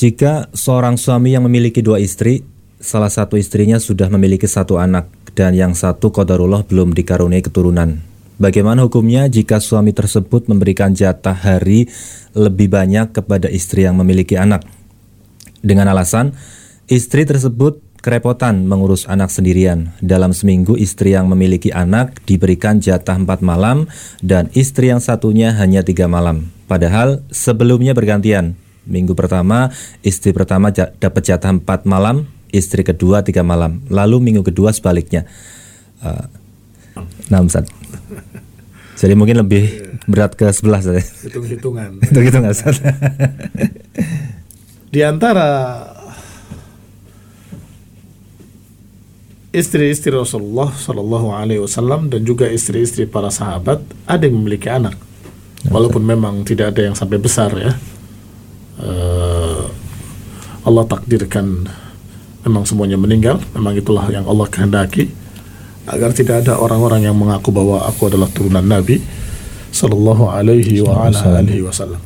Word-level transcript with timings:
Jika 0.00 0.48
seorang 0.56 0.96
suami 0.96 1.36
yang 1.36 1.44
memiliki 1.44 1.84
dua 1.84 2.00
istri, 2.00 2.40
salah 2.80 3.12
satu 3.12 3.36
istrinya 3.36 3.76
sudah 3.76 4.08
memiliki 4.08 4.48
satu 4.48 4.80
anak 4.80 5.12
dan 5.36 5.52
yang 5.52 5.76
satu 5.76 6.08
kodarullah 6.08 6.64
belum 6.64 6.96
dikaruniai 6.96 7.44
keturunan. 7.44 8.00
Bagaimana 8.40 8.80
hukumnya 8.88 9.28
jika 9.28 9.60
suami 9.60 9.92
tersebut 9.92 10.48
memberikan 10.48 10.96
jatah 10.96 11.36
hari 11.36 11.92
lebih 12.32 12.72
banyak 12.72 13.12
kepada 13.12 13.52
istri 13.52 13.84
yang 13.84 14.00
memiliki 14.00 14.40
anak? 14.40 14.64
Dengan 15.60 15.92
alasan, 15.92 16.32
istri 16.88 17.28
tersebut 17.28 17.84
kerepotan 18.00 18.64
mengurus 18.64 19.04
anak 19.04 19.28
sendirian. 19.28 19.92
Dalam 20.00 20.32
seminggu 20.32 20.80
istri 20.80 21.12
yang 21.12 21.28
memiliki 21.28 21.76
anak 21.76 22.24
diberikan 22.24 22.80
jatah 22.80 23.20
empat 23.20 23.44
malam 23.44 23.84
dan 24.24 24.48
istri 24.56 24.88
yang 24.88 25.04
satunya 25.04 25.52
hanya 25.60 25.84
tiga 25.84 26.08
malam. 26.08 26.48
Padahal 26.64 27.20
sebelumnya 27.28 27.92
bergantian. 27.92 28.69
Minggu 28.88 29.12
pertama 29.12 29.68
istri 30.00 30.32
pertama 30.32 30.72
dapat 30.72 31.22
jatah 31.22 31.52
empat 31.52 31.84
malam, 31.84 32.24
istri 32.48 32.80
kedua 32.80 33.20
tiga 33.20 33.44
malam. 33.44 33.84
Lalu 33.92 34.32
minggu 34.32 34.42
kedua 34.46 34.72
sebaliknya. 34.72 35.28
Uh, 36.00 36.24
nah, 37.28 37.44
Ustaz. 37.44 37.68
Jadi 39.00 39.16
mungkin 39.16 39.40
lebih 39.40 39.96
berat 40.04 40.36
ke 40.36 40.44
sebelah 40.52 40.84
saya. 40.84 41.00
Hitung-hitungan. 41.00 42.04
Hitung-hitungan. 42.04 42.52
Di 44.90 45.00
antara 45.06 45.48
istri-istri 49.50 50.14
Rasulullah 50.14 50.70
Shallallahu 50.70 51.32
Alaihi 51.34 51.62
Wasallam 51.62 52.12
dan 52.12 52.22
juga 52.22 52.46
istri-istri 52.50 53.06
para 53.06 53.30
sahabat 53.32 53.82
ada 54.06 54.22
yang 54.22 54.38
memiliki 54.42 54.70
anak, 54.70 54.94
walaupun 55.70 56.02
memang 56.04 56.46
tidak 56.46 56.74
ada 56.76 56.90
yang 56.90 56.94
sampai 56.94 57.18
besar 57.18 57.50
ya. 57.58 57.72
Uh, 58.80 59.68
Allah 60.64 60.84
takdirkan 60.88 61.68
memang 62.44 62.64
semuanya 62.64 62.96
meninggal, 62.96 63.40
memang 63.52 63.76
itulah 63.76 64.08
yang 64.08 64.24
Allah 64.24 64.48
kehendaki 64.48 65.12
agar 65.88 66.16
tidak 66.16 66.44
ada 66.46 66.56
orang-orang 66.56 67.04
yang 67.08 67.16
mengaku 67.16 67.52
bahwa 67.52 67.84
aku 67.84 68.08
adalah 68.08 68.28
turunan 68.32 68.64
Nabi 68.64 69.00
Shallallahu 69.72 70.28
Alaihi 70.28 70.80
Wasallam. 71.64 72.00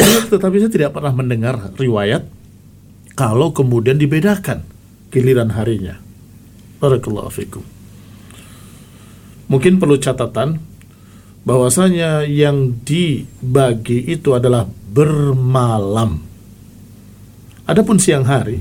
Tetapi 0.32 0.56
saya 0.60 0.72
tidak 0.72 0.96
pernah 0.96 1.12
mendengar 1.12 1.72
riwayat 1.76 2.24
kalau 3.18 3.52
kemudian 3.52 4.00
dibedakan 4.00 4.64
giliran 5.10 5.52
harinya 5.52 6.00
Barakallahu 6.80 7.28
fikum. 7.28 7.60
Mungkin 9.52 9.76
perlu 9.76 10.00
catatan 10.00 10.64
bahwasanya 11.44 12.28
yang 12.28 12.84
dibagi 12.84 14.04
itu 14.12 14.36
adalah 14.36 14.68
bermalam. 14.68 16.20
Adapun 17.64 18.02
siang 18.02 18.26
hari, 18.26 18.60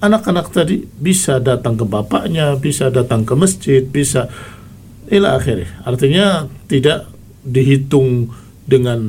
anak-anak 0.00 0.48
tadi 0.48 0.82
bisa 0.84 1.38
datang 1.38 1.76
ke 1.76 1.84
bapaknya, 1.84 2.56
bisa 2.56 2.88
datang 2.88 3.28
ke 3.28 3.36
masjid, 3.36 3.84
bisa 3.84 4.32
ila 5.12 5.36
akhirnya. 5.36 5.70
Artinya 5.84 6.48
tidak 6.66 7.08
dihitung 7.44 8.32
dengan 8.64 9.00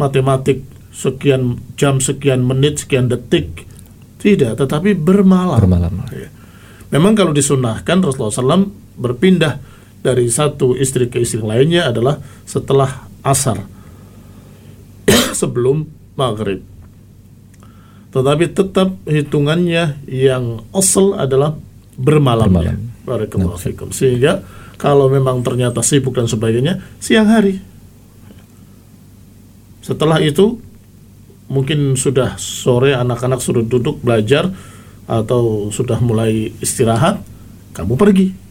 matematik 0.00 0.64
sekian 0.88 1.60
jam, 1.76 2.00
sekian 2.00 2.42
menit, 2.42 2.82
sekian 2.82 3.12
detik. 3.12 3.68
Tidak, 4.18 4.58
tetapi 4.58 4.98
bermalam. 4.98 5.62
Bermalam. 5.62 5.94
Ya. 6.10 6.32
Memang 6.90 7.14
kalau 7.14 7.30
disunahkan 7.30 8.00
Rasulullah 8.00 8.64
SAW 8.64 8.72
berpindah 8.98 9.60
dari 10.02 10.30
satu 10.30 10.78
istri 10.78 11.10
ke 11.10 11.22
istri 11.22 11.42
lainnya 11.42 11.90
adalah 11.90 12.22
setelah 12.46 13.08
asar 13.22 13.66
sebelum 15.40 15.86
maghrib. 16.14 16.62
Tetapi 18.08 18.44
tetap 18.56 18.96
hitungannya 19.04 20.00
yang 20.08 20.64
asal 20.72 21.12
adalah 21.18 21.54
bermalamnya. 21.98 22.80
Barakallahu 23.04 23.60
fikum. 23.60 23.92
Sehingga 23.92 24.40
kalau 24.80 25.12
memang 25.12 25.44
ternyata 25.44 25.84
sibuk 25.84 26.16
dan 26.16 26.24
sebagainya, 26.24 26.80
siang 27.02 27.28
hari. 27.28 27.60
Setelah 29.84 30.20
itu 30.24 30.56
mungkin 31.48 31.96
sudah 31.96 32.36
sore 32.40 32.92
anak-anak 32.96 33.40
sudah 33.40 33.64
duduk 33.64 34.00
belajar 34.04 34.52
atau 35.08 35.72
sudah 35.72 35.96
mulai 36.00 36.52
istirahat, 36.60 37.24
kamu 37.72 37.96
pergi 37.96 38.47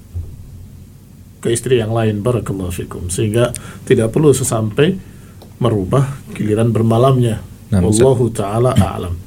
ke 1.41 1.53
istri 1.53 1.81
yang 1.81 1.93
lain 1.93 2.21
barakallahu 2.21 2.73
fikum 2.73 3.09
sehingga 3.09 3.53
tidak 3.85 4.13
perlu 4.13 4.33
sesampai 4.33 4.97
merubah 5.57 6.21
giliran 6.37 6.69
bermalamnya. 6.69 7.41
Nah, 7.67 7.83
Wallahu 7.83 8.31
taala 8.31 8.71
a'lam. 8.77 9.17